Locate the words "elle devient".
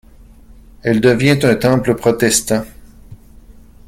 0.81-1.37